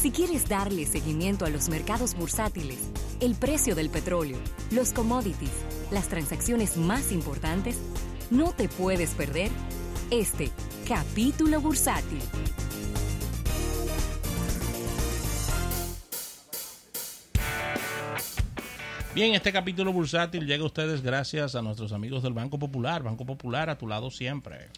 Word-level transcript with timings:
Si 0.00 0.12
quieres 0.12 0.48
darle 0.48 0.86
seguimiento 0.86 1.44
a 1.44 1.50
los 1.50 1.68
mercados 1.68 2.14
bursátiles, 2.14 2.78
el 3.18 3.34
precio 3.34 3.74
del 3.74 3.90
petróleo, 3.90 4.38
los 4.70 4.92
commodities, 4.92 5.50
las 5.90 6.06
transacciones 6.06 6.76
más 6.76 7.10
importantes, 7.10 7.80
no 8.30 8.52
te 8.52 8.68
puedes 8.68 9.10
perder 9.14 9.50
este 10.12 10.52
capítulo 10.86 11.60
bursátil. 11.60 12.20
Bien, 19.16 19.34
este 19.34 19.52
capítulo 19.52 19.92
bursátil 19.92 20.46
llega 20.46 20.62
a 20.62 20.66
ustedes 20.66 21.02
gracias 21.02 21.56
a 21.56 21.62
nuestros 21.62 21.92
amigos 21.92 22.22
del 22.22 22.34
Banco 22.34 22.56
Popular. 22.56 23.02
Banco 23.02 23.26
Popular 23.26 23.68
a 23.68 23.76
tu 23.76 23.88
lado 23.88 24.12
siempre. 24.12 24.68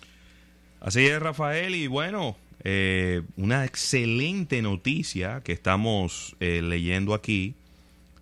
Así 0.80 1.06
es, 1.06 1.20
Rafael, 1.20 1.74
y 1.74 1.86
bueno, 1.86 2.36
eh, 2.64 3.22
una 3.36 3.64
excelente 3.66 4.62
noticia 4.62 5.42
que 5.42 5.52
estamos 5.52 6.36
eh, 6.40 6.62
leyendo 6.62 7.12
aquí 7.12 7.54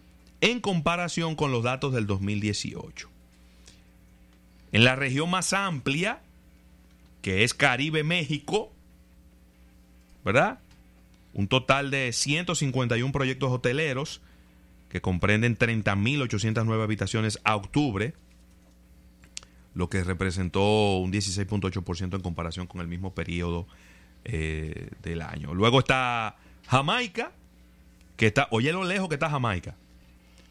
en 0.41 0.61
comparación 0.61 1.35
con 1.35 1.51
los 1.51 1.63
datos 1.63 1.93
del 1.93 2.07
2018. 2.07 3.09
En 4.71 4.83
la 4.83 4.95
región 4.95 5.29
más 5.29 5.53
amplia, 5.53 6.21
que 7.21 7.43
es 7.43 7.53
Caribe 7.53 8.03
México, 8.03 8.71
¿verdad? 10.23 10.59
Un 11.33 11.47
total 11.47 11.91
de 11.91 12.13
151 12.13 13.11
proyectos 13.11 13.51
hoteleros 13.51 14.21
que 14.89 15.01
comprenden 15.01 15.57
30.809 15.57 16.83
habitaciones 16.83 17.39
a 17.43 17.55
octubre, 17.55 18.13
lo 19.75 19.89
que 19.89 20.03
representó 20.03 20.97
un 20.97 21.11
16.8% 21.11 22.15
en 22.15 22.21
comparación 22.21 22.67
con 22.67 22.81
el 22.81 22.87
mismo 22.87 23.13
periodo 23.13 23.67
eh, 24.25 24.89
del 25.03 25.21
año. 25.21 25.53
Luego 25.53 25.79
está 25.79 26.37
Jamaica, 26.67 27.31
que 28.17 28.27
está, 28.27 28.47
oye 28.51 28.73
lo 28.73 28.83
lejos 28.83 29.07
que 29.07 29.15
está 29.15 29.29
Jamaica, 29.29 29.75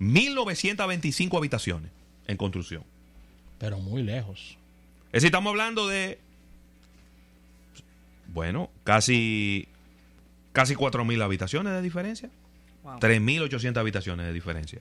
1.925 0.01 1.37
habitaciones 1.37 1.91
en 2.27 2.37
construcción. 2.37 2.85
Pero 3.59 3.79
muy 3.79 4.03
lejos. 4.03 4.57
Es 5.09 5.13
decir, 5.23 5.29
estamos 5.29 5.51
hablando 5.51 5.89
de, 5.89 6.19
bueno, 8.29 8.71
casi, 8.85 9.69
casi 10.53 10.75
4.000 10.75 11.23
habitaciones 11.23 11.73
de 11.73 11.83
diferencia. 11.83 12.31
Wow. 12.85 13.01
3.800 13.01 13.77
habitaciones 13.79 14.27
de 14.27 14.33
diferencia. 14.33 14.81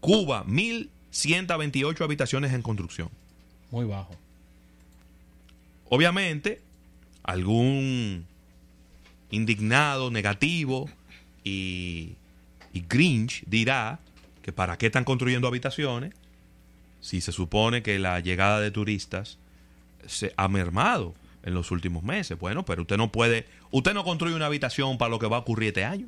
Cuba, 0.00 0.44
1.128 0.46 2.00
habitaciones 2.02 2.52
en 2.52 2.62
construcción. 2.62 3.10
Muy 3.70 3.84
bajo. 3.84 4.16
Obviamente, 5.88 6.60
algún 7.22 8.26
indignado, 9.30 10.10
negativo 10.10 10.88
y, 11.44 12.14
y 12.72 12.84
Grinch 12.88 13.44
dirá 13.46 14.00
que 14.42 14.52
para 14.52 14.78
qué 14.78 14.86
están 14.86 15.04
construyendo 15.04 15.48
habitaciones 15.48 16.14
si 17.02 17.20
se 17.20 17.32
supone 17.32 17.82
que 17.82 17.98
la 17.98 18.20
llegada 18.20 18.60
de 18.60 18.70
turistas 18.70 19.38
se 20.06 20.32
ha 20.38 20.48
mermado 20.48 21.14
en 21.42 21.52
los 21.52 21.70
últimos 21.70 22.02
meses. 22.02 22.38
Bueno, 22.38 22.64
pero 22.64 22.82
usted 22.82 22.96
no 22.96 23.12
puede, 23.12 23.46
usted 23.70 23.92
no 23.92 24.04
construye 24.04 24.34
una 24.34 24.46
habitación 24.46 24.96
para 24.96 25.10
lo 25.10 25.18
que 25.18 25.26
va 25.26 25.36
a 25.36 25.40
ocurrir 25.40 25.68
este 25.68 25.84
año. 25.84 26.06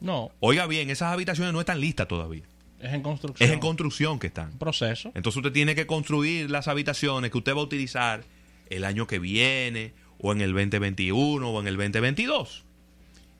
No, 0.00 0.30
Oiga 0.40 0.66
bien, 0.66 0.88
esas 0.88 1.12
habitaciones 1.12 1.52
no 1.52 1.60
están 1.60 1.80
listas 1.80 2.08
todavía. 2.08 2.44
es 2.80 2.94
en 2.94 3.02
construcción. 3.02 3.46
Es 3.46 3.52
en 3.52 3.60
construcción 3.60 4.18
que 4.18 4.28
están. 4.28 4.52
proceso. 4.52 5.12
Entonces 5.14 5.36
usted 5.36 5.52
tiene 5.52 5.74
que 5.74 5.86
construir 5.86 6.50
las 6.50 6.68
habitaciones 6.68 7.30
que 7.30 7.36
usted 7.38 7.54
va 7.54 7.60
a 7.60 7.64
utilizar 7.64 8.24
el 8.70 8.84
año 8.84 9.06
que 9.06 9.18
viene, 9.18 9.92
o 10.18 10.32
en 10.32 10.40
el 10.40 10.52
2021, 10.52 11.50
o 11.50 11.60
en 11.60 11.66
el 11.66 11.76
2022. 11.76 12.64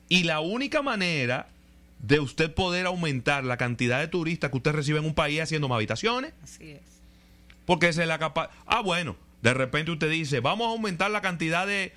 Y 0.09 0.23
la 0.23 0.41
única 0.41 0.81
manera 0.81 1.47
de 2.01 2.19
usted 2.19 2.53
poder 2.53 2.85
aumentar 2.87 3.43
la 3.43 3.57
cantidad 3.57 3.99
de 3.99 4.07
turistas 4.07 4.49
que 4.51 4.57
usted 4.57 4.71
recibe 4.71 4.99
en 4.99 5.05
un 5.05 5.13
país 5.13 5.39
haciendo 5.41 5.67
más 5.69 5.75
habitaciones, 5.77 6.33
Así 6.43 6.71
es. 6.71 6.81
porque 7.65 7.87
esa 7.89 8.01
es 8.01 8.07
la 8.07 8.17
capa 8.19 8.49
Ah, 8.65 8.81
bueno, 8.81 9.15
de 9.41 9.53
repente 9.53 9.91
usted 9.91 10.09
dice, 10.09 10.39
vamos 10.39 10.67
a 10.67 10.71
aumentar 10.71 11.11
la 11.11 11.21
cantidad 11.21 11.67
de, 11.67 11.93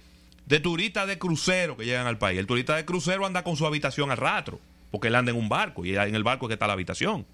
de 0.47 0.61
turistas 0.61 1.07
de 1.09 1.19
crucero 1.19 1.77
que 1.77 1.85
llegan 1.87 2.07
al 2.07 2.19
país. 2.19 2.39
El 2.39 2.47
turista 2.47 2.77
de 2.77 2.85
crucero 2.85 3.25
anda 3.27 3.43
con 3.45 3.57
su 3.57 3.67
habitación 3.67 4.11
al 4.11 4.19
rato, 4.19 4.61
porque 4.91 5.09
él 5.09 5.15
anda 5.15 5.31
en 5.33 5.39
un 5.39 5.49
barco 5.49 5.85
y 5.85 5.97
en 5.97 6.15
el 6.15 6.23
barco 6.23 6.47
es 6.47 6.49
que 6.49 6.55
está 6.55 6.67
la 6.67 6.75
habitación. 6.75 7.27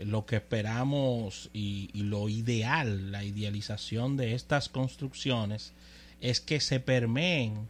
lo 0.00 0.26
que 0.26 0.36
esperamos 0.36 1.48
y, 1.52 1.90
lo 1.94 2.28
ideal, 2.28 3.12
la 3.12 3.22
idealización 3.22 4.16
de 4.16 4.34
estas 4.34 4.68
construcciones 4.68 5.72
es 6.20 6.40
que 6.40 6.60
se 6.60 6.80
permeen 6.80 7.68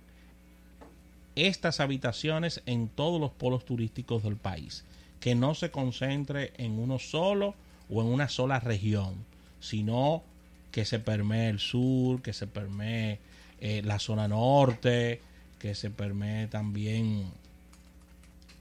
estas 1.37 1.81
habitaciones 1.81 2.63
en 2.65 2.89
todos 2.89 3.21
los 3.21 3.33
polos 3.33 3.67
turísticos 3.67 4.23
del 4.23 4.37
país, 4.37 4.85
que 5.21 5.35
no 5.35 5.55
se 5.55 5.71
concentre 5.71 6.53
en 6.57 6.79
uno 6.79 6.99
solo 6.99 7.55
o 7.91 8.01
en 8.01 8.09
una 8.09 8.31
sola 8.31 8.61
región, 8.61 9.15
sino 9.61 10.23
que 10.71 10.87
se 10.87 11.01
permee 11.01 11.51
el 11.51 11.59
sur, 11.59 12.23
que 12.23 12.33
se 12.33 12.47
permee 12.47 13.19
eh, 13.61 13.83
la 13.85 13.99
zona 13.99 14.27
norte, 14.27 15.21
que 15.59 15.75
se 15.75 15.91
permee 15.91 16.47
también 16.47 17.27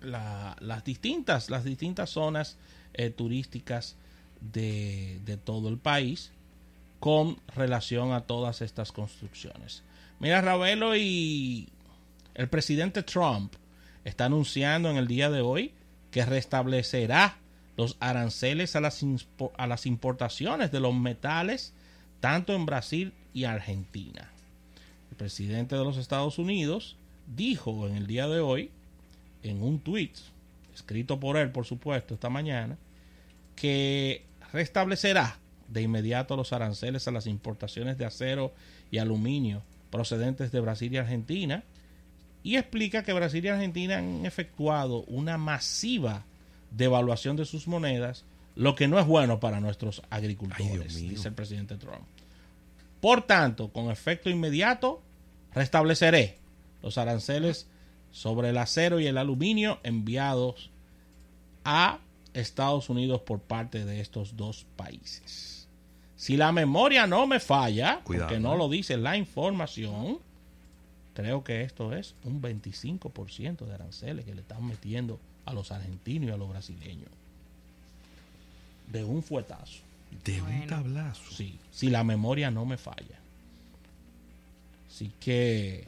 la- 0.03 0.55
las 0.59 0.83
distintas 0.83 1.49
las 1.49 1.63
distintas 1.63 2.09
zonas 2.11 2.57
eh, 2.93 3.09
turísticas 3.09 3.95
de, 4.41 5.19
de 5.25 5.37
todo 5.37 5.69
el 5.69 5.77
país 5.77 6.31
con 6.99 7.37
relación 7.55 8.11
a 8.13 8.21
todas 8.21 8.61
estas 8.61 8.91
construcciones. 8.91 9.83
Mira, 10.19 10.41
Ravelo 10.41 10.95
y 10.95 11.67
el 12.35 12.47
presidente 12.47 13.03
Trump 13.03 13.53
está 14.05 14.25
anunciando 14.25 14.89
en 14.89 14.97
el 14.97 15.07
día 15.07 15.29
de 15.29 15.41
hoy 15.41 15.73
que 16.11 16.25
restablecerá 16.25 17.37
los 17.75 17.97
aranceles 17.99 18.75
a 18.75 18.81
las, 18.81 19.03
a 19.57 19.67
las 19.67 19.85
importaciones 19.85 20.71
de 20.71 20.79
los 20.79 20.93
metales 20.93 21.73
tanto 22.19 22.53
en 22.53 22.65
Brasil 22.65 23.13
y 23.33 23.45
Argentina. 23.45 24.29
El 25.09 25.17
presidente 25.17 25.75
de 25.75 25.83
los 25.83 25.97
Estados 25.97 26.37
Unidos 26.37 26.95
dijo 27.35 27.87
en 27.87 27.95
el 27.95 28.07
día 28.07 28.27
de 28.27 28.39
hoy, 28.39 28.71
en 29.43 29.61
un 29.61 29.79
tweet, 29.79 30.13
escrito 30.73 31.19
por 31.19 31.37
él, 31.37 31.51
por 31.51 31.65
supuesto, 31.65 32.13
esta 32.13 32.29
mañana, 32.29 32.77
que 33.55 34.23
restablecerá 34.51 35.37
de 35.67 35.81
inmediato 35.81 36.35
los 36.35 36.53
aranceles 36.53 37.07
a 37.07 37.11
las 37.11 37.27
importaciones 37.27 37.97
de 37.97 38.05
acero 38.05 38.53
y 38.91 38.97
aluminio 38.97 39.61
procedentes 39.89 40.51
de 40.51 40.59
Brasil 40.59 40.91
y 40.91 40.97
Argentina 40.97 41.63
y 42.41 42.57
explica 42.57 43.03
que 43.03 43.13
Brasil 43.13 43.45
y 43.45 43.49
Argentina 43.49 43.99
han 43.99 44.25
efectuado 44.25 45.03
una 45.03 45.37
masiva 45.37 46.25
devaluación 46.71 47.35
de 47.35 47.45
sus 47.45 47.67
monedas, 47.67 48.25
lo 48.55 48.75
que 48.75 48.87
no 48.87 48.99
es 48.99 49.05
bueno 49.05 49.39
para 49.39 49.59
nuestros 49.59 50.01
agricultores, 50.09 50.95
dice 50.95 51.27
el 51.27 51.33
presidente 51.35 51.77
Trump. 51.77 52.01
Por 52.99 53.21
tanto, 53.21 53.69
con 53.69 53.91
efecto 53.91 54.29
inmediato, 54.29 55.01
restableceré 55.53 56.37
los 56.81 56.97
aranceles 56.97 57.67
sobre 58.13 58.49
el 58.49 58.57
acero 58.57 59.01
y 59.01 59.07
el 59.07 59.17
aluminio 59.17 59.79
enviados 59.83 60.69
a 61.65 61.99
Estados 62.33 62.89
Unidos 62.89 63.21
por 63.21 63.39
parte 63.39 63.83
de 63.83 63.99
estos 63.99 64.37
dos 64.37 64.65
países. 64.77 65.67
Si 66.15 66.37
la 66.37 66.53
memoria 66.53 67.05
no 67.07 67.27
me 67.27 67.39
falla, 67.41 68.01
porque 68.05 68.39
no 68.39 68.53
¿eh? 68.53 68.57
lo 68.57 68.69
dice 68.69 68.95
la 68.95 69.17
información, 69.17 70.19
creo 71.15 71.43
que 71.43 71.63
esto 71.63 71.93
es 71.93 72.15
un 72.23 72.41
25% 72.41 73.65
de 73.65 73.73
aranceles 73.73 74.23
que 74.23 74.35
le 74.35 74.41
están 74.41 74.65
metiendo 74.65 75.19
a 75.45 75.53
los 75.53 75.71
argentinos 75.71 76.29
y 76.29 76.31
a 76.31 76.37
los 76.37 76.49
brasileños. 76.49 77.09
De 78.87 79.03
un 79.03 79.23
fuetazo. 79.23 79.81
De 80.23 80.39
un 80.41 80.67
tablazo. 80.67 81.31
Sí, 81.31 81.57
si 81.71 81.89
la 81.89 82.03
memoria 82.03 82.51
no 82.51 82.65
me 82.65 82.77
falla. 82.77 83.19
Así 84.87 85.11
que 85.19 85.87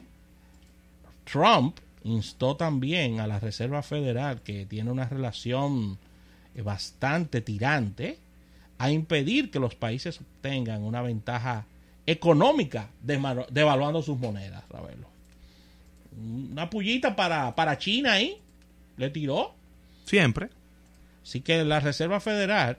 Trump 1.24 1.78
instó 2.06 2.56
también 2.56 3.20
a 3.20 3.26
la 3.26 3.40
Reserva 3.40 3.82
Federal, 3.82 4.42
que 4.42 4.66
tiene 4.66 4.90
una 4.90 5.08
relación 5.08 5.98
bastante 6.62 7.40
tirante, 7.40 8.18
a 8.78 8.90
impedir 8.90 9.50
que 9.50 9.58
los 9.58 9.74
países 9.74 10.20
tengan 10.40 10.82
una 10.82 11.02
ventaja 11.02 11.66
económica 12.06 12.90
devaluando 13.02 14.02
sus 14.02 14.18
monedas, 14.18 14.64
Ravelo. 14.70 15.08
Una 16.16 16.70
pullita 16.70 17.16
para, 17.16 17.54
para 17.54 17.78
China 17.78 18.12
ahí, 18.12 18.38
le 18.96 19.10
tiró. 19.10 19.54
Siempre. 20.04 20.48
Así 21.22 21.40
que 21.40 21.64
la 21.64 21.80
Reserva 21.80 22.20
Federal, 22.20 22.78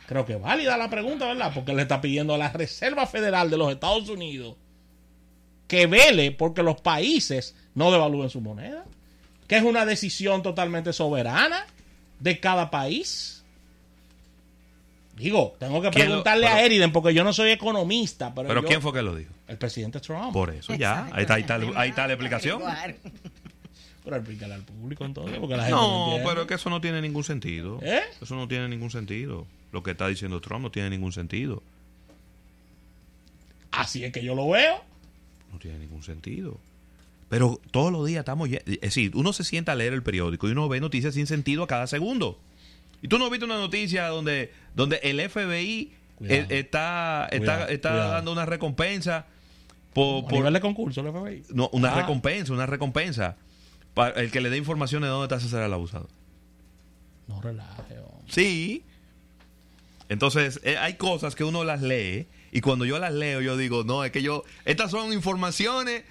Creo 0.10 0.26
que 0.26 0.34
es 0.34 0.42
válida 0.42 0.76
la 0.76 0.90
pregunta, 0.90 1.28
¿verdad? 1.28 1.52
Porque 1.54 1.72
le 1.72 1.84
está 1.84 2.02
pidiendo 2.02 2.34
a 2.34 2.38
la 2.40 2.50
Reserva 2.50 3.06
Federal 3.06 3.52
de 3.52 3.58
los 3.58 3.72
Estados 3.72 4.10
Unidos 4.10 4.56
que 5.68 5.86
vele 5.86 6.32
porque 6.32 6.64
los 6.64 6.82
países 6.82 7.56
no 7.76 7.92
devalúen 7.92 8.32
su 8.32 8.42
moneda. 8.42 8.86
Que 9.48 9.58
es 9.58 9.64
una 9.64 9.86
decisión 9.86 10.42
totalmente 10.42 10.94
soberana 10.94 11.64
de 12.20 12.40
cada 12.40 12.72
país. 12.72 13.44
Digo, 15.16 15.56
tengo 15.60 15.80
que 15.80 15.92
preguntarle 15.92 16.48
a 16.48 16.66
Eriden 16.66 16.92
porque 16.92 17.14
yo 17.14 17.24
no 17.24 17.32
soy 17.32 17.52
economista. 17.52 18.34
Pero, 18.34 18.48
¿pero 18.48 18.64
¿quién 18.64 18.82
fue 18.82 18.92
que 18.92 19.04
lo 19.04 19.16
dijo? 19.16 19.32
El 19.48 19.60
presidente 19.60 20.00
Trump. 20.00 20.34
Por 20.34 20.50
eso, 20.50 20.74
ya. 20.74 21.08
Ahí 21.12 21.22
está, 21.22 21.36
ahí 21.36 21.42
está, 21.42 21.60
ahí 21.76 21.90
está 21.90 22.08
la 22.08 22.14
explicación. 22.14 22.64
Pero 24.04 24.16
explícale 24.16 24.56
al 24.56 24.64
público 24.64 25.06
entonces. 25.06 25.38
Porque 25.38 25.56
la 25.56 25.66
gente 25.66 25.80
no, 25.80 26.18
pero 26.26 26.42
es 26.42 26.48
que 26.48 26.56
eso 26.56 26.72
no 26.72 26.82
tiene 26.82 27.00
ningún 27.00 27.24
sentido. 27.24 27.78
¿Eh? 27.84 28.02
Eso 28.20 28.36
no 28.36 28.48
tiene 28.48 28.68
ningún 28.68 28.90
sentido. 28.90 29.46
Lo 29.72 29.84
que 29.84 29.92
está 29.92 30.08
diciendo 30.08 30.42
Trump 30.42 30.64
no 30.64 30.72
tiene 30.72 30.90
ningún 30.90 31.12
sentido. 31.12 31.62
Así 33.72 34.04
es 34.04 34.12
que 34.12 34.24
yo 34.24 34.36
lo 34.36 34.50
veo. 34.50 34.84
No 35.52 35.60
tiene 35.60 35.80
ningún 35.80 36.04
sentido. 36.04 36.60
Pero 37.30 37.62
todos 37.72 37.92
los 37.92 38.06
días 38.08 38.20
estamos... 38.20 38.50
Es 38.50 38.82
decir, 38.82 39.16
uno 39.16 39.34
se 39.34 39.44
sienta 39.44 39.74
a 39.74 39.76
leer 39.76 39.94
el 39.94 40.02
periódico 40.02 40.48
y 40.48 40.52
uno 40.52 40.68
ve 40.68 40.80
noticias 40.80 41.14
sin 41.14 41.28
sentido 41.28 41.64
a 41.64 41.68
cada 41.68 41.86
segundo. 41.86 42.40
Y 43.02 43.08
tú 43.08 43.20
no 43.20 43.26
has 43.26 43.32
visto 43.32 43.46
una 43.46 43.58
noticia 43.58 44.08
donde, 44.08 44.52
donde 44.76 45.00
el 45.04 45.30
FBI 45.30 45.94
e, 46.22 46.46
está, 46.50 47.28
está, 47.32 47.94
dando 47.94 48.32
una 48.32 48.46
recompensa 48.46 49.28
por, 49.94 50.28
por 50.28 50.52
de 50.52 50.60
concurso 50.60 51.02
el 51.02 51.12
FBI. 51.12 51.44
No, 51.54 51.70
una 51.72 51.94
ah. 51.94 52.02
recompensa, 52.02 52.54
una 52.54 52.66
recompensa. 52.66 53.38
Para 53.94 54.20
el 54.22 54.32
que 54.32 54.42
le 54.42 54.50
dé 54.50 54.58
información 54.58 55.02
de 55.02 55.08
dónde 55.08 55.26
está 55.26 55.40
César 55.40 55.64
el 55.64 55.74
abusador. 55.74 56.10
No 57.28 57.42
relaje. 57.42 57.96
Sí. 58.28 58.84
Entonces, 60.10 60.60
eh, 60.64 60.78
hay 60.78 60.96
cosas 60.96 61.36
que 61.36 61.44
uno 61.44 61.64
las 61.64 61.82
lee 61.82 62.28
y 62.52 62.62
cuando 62.62 62.86
yo 62.86 63.00
las 63.00 63.14
leo 63.14 63.42
yo 63.42 63.56
digo, 63.56 63.84
no, 63.84 64.04
es 64.04 64.12
que 64.12 64.22
yo, 64.22 64.44
estas 64.66 64.92
son 64.92 65.14
informaciones... 65.14 66.04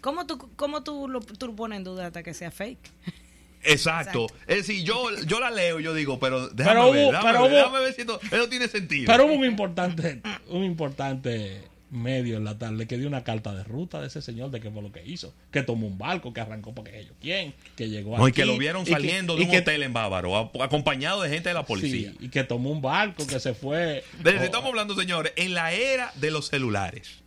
¿Cómo 0.00 0.26
tú, 0.26 0.38
cómo 0.56 0.82
tú, 0.82 1.08
lo, 1.08 1.20
tú 1.20 1.54
pones 1.54 1.78
en 1.78 1.84
duda 1.84 2.06
hasta 2.06 2.22
que 2.22 2.34
sea 2.34 2.50
fake? 2.50 2.90
Exacto. 3.62 4.26
Es 4.46 4.66
decir, 4.66 4.84
yo, 4.84 5.10
yo 5.26 5.40
la 5.40 5.50
leo 5.50 5.80
y 5.80 5.82
yo 5.82 5.94
digo, 5.94 6.18
pero 6.18 6.48
déjame 6.48 6.90
ver, 6.92 7.12
déjame, 7.12 7.80
ver, 7.80 7.94
si 7.94 8.02
esto, 8.02 8.20
eso 8.20 8.48
tiene 8.48 8.68
sentido. 8.68 9.06
Pero 9.06 9.26
hubo 9.26 9.34
un 9.34 9.44
importante, 9.44 10.20
un 10.48 10.64
importante 10.64 11.62
medio 11.94 12.36
en 12.36 12.44
la 12.44 12.58
tarde 12.58 12.86
que 12.86 12.98
dio 12.98 13.08
una 13.08 13.24
carta 13.24 13.54
de 13.54 13.64
ruta 13.64 14.00
de 14.00 14.08
ese 14.08 14.20
señor 14.20 14.50
de 14.50 14.60
qué 14.60 14.70
fue 14.70 14.82
lo 14.82 14.92
que 14.92 15.04
hizo. 15.04 15.32
Que 15.50 15.62
tomó 15.62 15.86
un 15.86 15.96
barco, 15.96 16.32
que 16.32 16.40
arrancó 16.40 16.74
porque 16.74 16.98
ellos 16.98 17.12
quién, 17.20 17.54
que 17.76 17.88
llegó 17.88 18.18
no, 18.18 18.28
Y 18.28 18.32
que 18.32 18.44
lo 18.44 18.58
vieron 18.58 18.84
saliendo 18.84 19.36
de 19.36 19.44
un 19.44 19.54
hotel 19.54 19.82
en 19.82 19.92
Bávaro, 19.92 20.50
acompañado 20.62 21.22
de 21.22 21.30
gente 21.30 21.48
de 21.48 21.54
la 21.54 21.64
policía. 21.64 22.12
y 22.20 22.28
que 22.28 22.44
tomó 22.44 22.70
un 22.70 22.82
barco, 22.82 23.26
que 23.26 23.40
se 23.40 23.54
fue. 23.54 24.04
estamos 24.24 24.68
hablando, 24.68 24.94
señores, 24.94 25.32
en 25.36 25.54
la 25.54 25.72
era 25.72 26.12
de 26.16 26.30
los 26.30 26.48
celulares. 26.48 27.22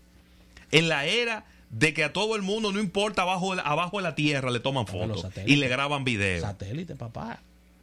En 0.72 0.90
la 0.90 1.06
era 1.06 1.46
de 1.70 1.94
que 1.94 2.04
a 2.04 2.14
todo 2.14 2.36
el 2.36 2.42
mundo, 2.42 2.72
no 2.72 2.80
importa 2.80 3.24
abajo, 3.24 3.54
abajo 3.54 3.98
de 3.98 4.04
la 4.04 4.16
tierra, 4.16 4.52
le 4.52 4.60
toman 4.60 4.88
fotos 4.88 5.26
y 5.46 5.56
le 5.56 5.68
graban 5.68 6.04
videos. 6.04 6.42
Satélite, 6.42 6.96
papá. 6.96 7.40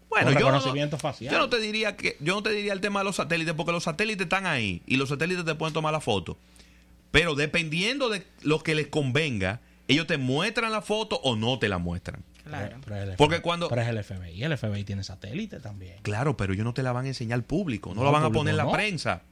Bueno, 0.09 0.39
yo 0.39 0.53
no, 0.53 0.99
facial. 0.99 1.33
yo 1.33 1.39
no 1.41 1.49
te 1.49 1.59
diría 1.59 1.97
que 1.97 2.17
yo 2.21 2.35
no 2.35 2.43
te 2.43 2.51
diría 2.51 2.73
el 2.73 2.81
tema 2.81 3.01
de 3.01 3.05
los 3.05 3.17
satélites 3.17 3.55
porque 3.55 3.73
los 3.73 3.83
satélites 3.83 4.27
están 4.27 4.47
ahí 4.47 4.81
y 4.87 4.97
los 4.97 5.09
satélites 5.09 5.45
te 5.45 5.57
pueden 5.57 5.75
tomar 5.75 5.93
la 5.93 6.01
foto. 6.01 6.37
Pero 7.15 7.37
dependiendo 7.37 8.09
de 8.09 8.27
lo 8.43 8.59
que 8.65 8.75
les 8.75 8.89
convenga, 8.89 9.61
ellos 9.87 10.09
te 10.09 10.19
muestran 10.19 10.73
la 10.73 10.83
foto 10.83 11.21
o 11.23 11.37
no 11.37 11.61
te 11.61 11.69
la 11.69 11.79
muestran. 11.79 12.25
Claro. 12.43 12.81
Porque 13.17 13.41
cuando. 13.41 13.69
Pero 13.69 13.83
es 13.83 13.89
el 13.89 14.03
FBI. 14.03 14.43
El 14.43 14.59
FBI 14.59 14.83
tiene 14.83 15.05
satélite 15.05 15.61
también. 15.61 15.99
Claro, 16.03 16.37
pero 16.37 16.55
ellos 16.55 16.65
no 16.65 16.75
te 16.75 16.83
la 16.83 16.91
van 16.91 17.05
a 17.05 17.09
enseñar 17.09 17.37
al 17.37 17.45
público. 17.45 17.95
No, 17.95 18.03
la 18.03 18.11
van 18.11 18.25
a 18.25 18.31
poner 18.31 18.51
en 18.51 18.57
la 18.57 18.69
prensa. 18.69 19.23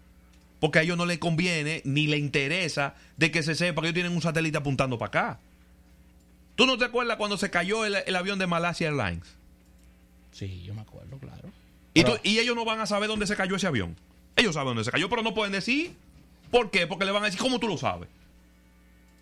Porque 0.61 0.79
a 0.79 0.83
ellos 0.83 0.97
no 0.97 1.07
les 1.07 1.19
conviene 1.19 1.83
ni 1.85 2.07
les 2.07 2.21
interesa 2.21 2.95
de 3.17 3.33
que 3.33 3.43
se 3.43 3.57
sepa 3.57 3.83
que 3.83 3.89
ellos 3.89 3.95
tienen 3.95 4.13
un 4.13 4.23
satélite 4.23 4.59
apuntando 4.59 4.97
para 4.97 5.09
acá. 5.09 5.41
¿Tú 6.55 6.67
no 6.67 6.79
te 6.79 6.85
acuerdas 6.85 7.17
cuando 7.17 7.37
se 7.37 7.51
cayó 7.51 7.85
el, 7.85 8.15
avión 8.15 8.39
de 8.39 8.47
Malasia 8.47 8.91
Airlines? 8.91 9.27
Sí, 10.31 10.63
yo 10.63 10.73
me 10.73 10.83
acuerdo, 10.83 11.19
claro. 11.19 11.51
Y, 11.95 12.05
y 12.23 12.39
ellos 12.39 12.55
no 12.55 12.65
van 12.65 12.79
a 12.79 12.87
saber 12.87 13.09
dónde 13.09 13.27
se 13.27 13.35
cayó 13.35 13.57
ese 13.57 13.67
avión. 13.67 13.97
Ellos 14.37 14.55
saben 14.55 14.69
dónde 14.69 14.85
se 14.85 14.93
cayó, 14.93 15.09
pero 15.09 15.25
no 15.25 15.35
pueden 15.35 15.51
decir 15.51 15.97
¿Por 16.53 16.71
qué? 16.71 16.87
Porque 16.87 17.07
le 17.07 17.11
van 17.13 17.23
a 17.23 17.27
decir, 17.27 17.41
¿cómo 17.41 17.59
tú 17.59 17.67
lo 17.67 17.79
sabes? 17.79 18.11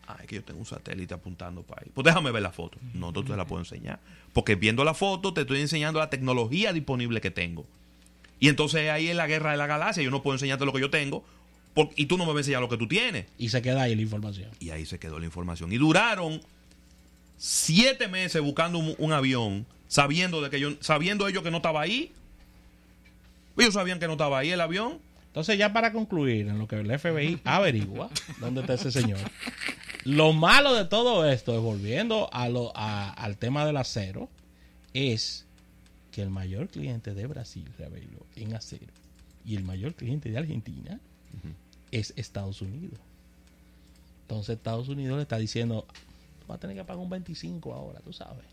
Ah, 0.09 0.17
es 0.21 0.27
que 0.27 0.35
yo 0.35 0.45
tengo 0.45 0.59
un 0.59 0.67
satélite 0.67 1.15
apuntando 1.15 1.63
para 1.63 1.83
ahí. 1.83 1.91
Pues 1.95 2.05
déjame 2.05 2.33
ver 2.33 2.43
la 2.43 2.51
foto. 2.51 2.77
No, 2.93 3.13
tú 3.13 3.23
te 3.23 3.37
la 3.37 3.47
puedo 3.47 3.63
enseñar. 3.63 4.01
Porque 4.33 4.57
viendo 4.57 4.83
la 4.83 4.95
foto 4.95 5.33
te 5.33 5.43
estoy 5.43 5.61
enseñando 5.61 6.01
la 6.01 6.11
tecnología 6.11 6.73
disponible 6.73 7.21
que 7.21 7.31
tengo. 7.31 7.65
Y 8.41 8.49
entonces 8.49 8.91
ahí 8.91 9.07
es 9.07 9.15
la 9.15 9.29
guerra 9.29 9.53
de 9.53 9.59
la 9.59 9.69
galaxia. 9.69 10.03
Yo 10.03 10.11
no 10.11 10.25
puedo 10.25 10.35
enseñarte 10.35 10.67
lo 10.67 10.73
que 10.73 10.81
yo 10.81 10.91
tengo. 10.91 11.25
y 11.95 12.07
tú 12.07 12.19
no 12.19 12.25
me 12.25 12.33
vas 12.33 12.39
a 12.39 12.41
enseñar 12.41 12.61
lo 12.61 12.69
que 12.69 12.77
tú 12.77 12.89
tienes. 12.89 13.27
Y 13.39 13.51
se 13.51 13.63
queda 13.63 13.83
ahí 13.83 13.95
la 13.95 14.03
información. 14.03 14.51
Y 14.59 14.71
ahí 14.71 14.85
se 14.85 14.99
quedó 14.99 15.21
la 15.21 15.27
información. 15.27 15.73
Y 15.73 15.79
duraron 15.79 16.41
siete 17.37 18.09
meses 18.09 18.43
buscando 18.43 18.79
un, 18.79 19.13
avión, 19.13 19.67
sabiendo 19.87 20.43
de 20.43 20.51
que 20.51 20.59
yo, 20.59 20.71
sabiendo 20.81 21.29
ellos 21.29 21.45
que 21.45 21.53
no 21.53 21.59
estaba 21.59 21.81
ahí. 21.83 22.11
Ellos 23.57 23.75
sabían 23.75 24.01
que 24.01 24.09
no 24.09 24.13
estaba 24.15 24.41
ahí 24.41 24.51
el 24.51 24.61
avión. 24.61 24.99
Entonces, 25.31 25.57
ya 25.59 25.73
para 25.73 25.93
concluir, 25.93 26.49
en 26.49 26.59
lo 26.59 26.67
que 26.67 26.77
el 26.81 26.99
FBI 26.99 27.41
averigua 27.45 28.11
dónde 28.41 28.61
está 28.63 28.75
ese 28.75 28.91
señor, 28.91 29.19
Lo 30.05 30.33
malo 30.33 30.75
de 30.75 30.85
todo 30.87 31.29
esto, 31.29 31.61
volviendo 31.63 32.29
a 32.33 32.49
lo, 32.49 32.73
a- 32.77 33.11
al 33.13 33.37
tema 33.37 33.65
del 33.67 33.77
acero, 33.77 34.29
es 34.95 35.47
que 36.11 36.23
el 36.23 36.31
mayor 36.31 36.69
cliente 36.69 37.15
de 37.15 37.27
Brasil, 37.27 37.69
Ravelo, 37.79 38.27
en 38.35 38.55
acero, 38.55 38.93
y 39.45 39.55
el 39.57 39.63
mayor 39.63 39.95
cliente 39.95 40.31
de 40.31 40.39
Argentina 40.39 40.99
es 41.93 42.13
Estados 42.17 42.61
Unidos. 42.63 42.99
Entonces 44.23 44.57
Estados 44.57 44.89
Unidos 44.89 45.17
le 45.17 45.23
está 45.23 45.39
diciendo, 45.39 45.87
tú 46.41 46.47
vas 46.49 46.57
a 46.57 46.61
tener 46.61 46.77
que 46.77 46.85
pagar 46.85 47.03
un 47.03 47.11
25 47.11 47.73
ahora, 47.75 48.01
tú 48.01 48.13
sabes. 48.13 48.45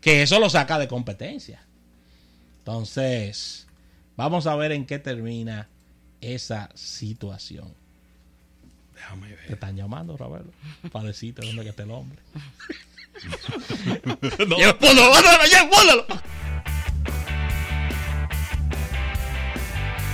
Que 0.00 0.22
eso 0.22 0.38
lo 0.38 0.48
saca 0.48 0.78
de 0.78 0.86
competencia. 0.88 1.60
Entonces, 2.60 3.66
vamos 4.16 4.46
a 4.46 4.54
ver 4.56 4.72
en 4.72 4.86
qué 4.86 4.98
termina 4.98 5.68
esa 6.20 6.70
situación. 6.74 7.72
Déjame 8.94 9.28
Te 9.28 9.34
ver. 9.36 9.52
están 9.52 9.76
llamando, 9.76 10.16
Ravelo, 10.16 10.50
para 10.90 11.06
decirte 11.06 11.46
dónde 11.46 11.62
que 11.62 11.70
está 11.70 11.82
el 11.84 11.90
hombre. 11.90 12.18
No, 14.46 14.56
ya, 14.60 14.78
ponlo. 14.78 16.06